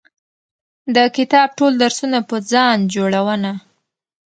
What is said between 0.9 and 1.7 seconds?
د کتاب